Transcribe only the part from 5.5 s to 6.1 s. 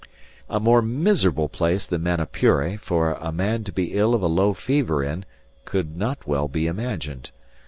could